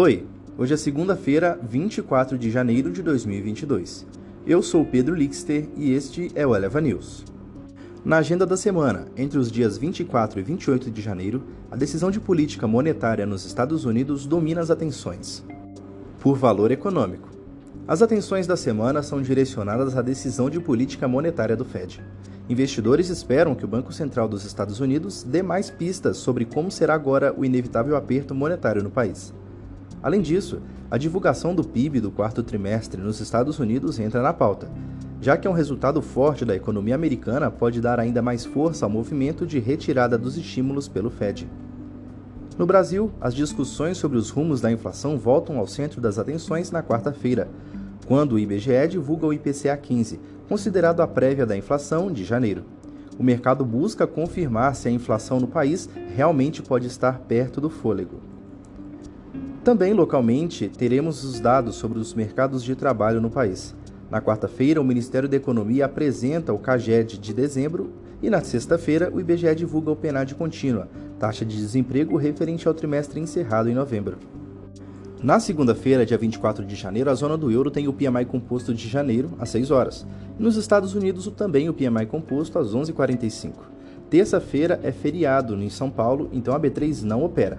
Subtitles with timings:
[0.00, 0.24] Oi,
[0.56, 4.06] hoje é segunda-feira, 24 de janeiro de 2022.
[4.46, 7.24] Eu sou Pedro Lixter e este é o Eleva News.
[8.04, 12.20] Na agenda da semana, entre os dias 24 e 28 de janeiro, a decisão de
[12.20, 15.44] política monetária nos Estados Unidos domina as atenções.
[16.20, 17.30] Por valor econômico.
[17.88, 22.00] As atenções da semana são direcionadas à decisão de política monetária do Fed.
[22.48, 26.94] Investidores esperam que o Banco Central dos Estados Unidos dê mais pistas sobre como será
[26.94, 29.34] agora o inevitável aperto monetário no país.
[30.02, 34.70] Além disso, a divulgação do PIB do quarto trimestre nos Estados Unidos entra na pauta,
[35.20, 38.90] já que é um resultado forte da economia americana pode dar ainda mais força ao
[38.90, 41.48] movimento de retirada dos estímulos pelo Fed.
[42.56, 46.82] No Brasil, as discussões sobre os rumos da inflação voltam ao centro das atenções na
[46.82, 47.48] quarta-feira,
[48.06, 52.64] quando o IBGE divulga o IPCA 15, considerado a prévia da inflação de janeiro.
[53.18, 58.37] O mercado busca confirmar se a inflação no país realmente pode estar perto do fôlego.
[59.68, 63.76] Também localmente teremos os dados sobre os mercados de trabalho no país.
[64.10, 69.20] Na quarta-feira, o Ministério da Economia apresenta o CAGED de dezembro e na sexta-feira o
[69.20, 70.88] IBGE divulga o PNAD contínua,
[71.18, 74.16] taxa de desemprego referente ao trimestre encerrado em novembro.
[75.22, 78.88] Na segunda-feira, dia 24 de janeiro, a zona do euro tem o PMI composto de
[78.88, 80.06] janeiro, às 6 horas.
[80.38, 83.52] Nos Estados Unidos, também o PMI composto, às 11h45.
[84.08, 87.58] Terça-feira é feriado em São Paulo, então a B3 não opera.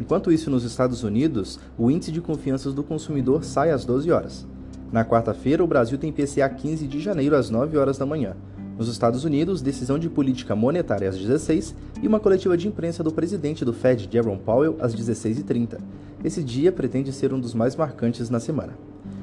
[0.00, 4.46] Enquanto isso, nos Estados Unidos, o índice de confiança do consumidor sai às 12 horas.
[4.92, 8.36] Na quarta-feira, o Brasil tem PCA 15 de janeiro às 9 horas da manhã.
[8.76, 13.12] Nos Estados Unidos, decisão de política monetária às 16 e uma coletiva de imprensa do
[13.12, 15.78] presidente do Fed, Jerome Powell, às 16h30.
[16.24, 18.72] Esse dia pretende ser um dos mais marcantes na semana.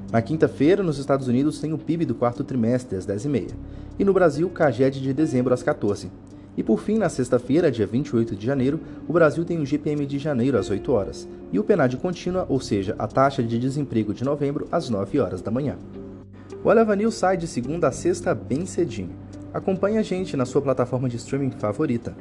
[0.09, 3.51] Na quinta-feira, nos Estados Unidos, tem o PIB do quarto trimestre às 10h30
[3.99, 6.09] e no Brasil, CAGED de dezembro às 14
[6.57, 10.19] e por fim, na sexta-feira, dia 28 de janeiro, o Brasil tem o GPM de
[10.19, 14.23] janeiro às 8 horas e o PNAD contínua, ou seja, a taxa de desemprego de
[14.23, 15.77] novembro, às 9 horas da manhã.
[16.63, 19.15] O News sai de segunda a sexta bem cedinho.
[19.53, 22.15] Acompanhe a gente na sua plataforma de streaming favorita.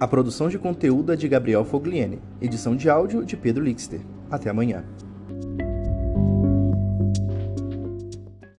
[0.00, 4.00] A produção de conteúdo é de Gabriel Fogliene, edição de áudio de Pedro Lixter.
[4.30, 4.84] Até amanhã.